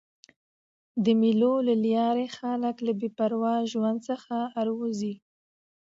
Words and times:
د 1.03 1.05
مېلو 1.21 1.53
له 1.67 1.75
لاري 1.85 2.27
خلک 2.37 2.75
له 2.87 2.91
بې 2.99 3.09
پروا 3.17 3.55
ژوند 3.71 3.99
څخه 4.09 4.35
راوځي. 4.65 5.15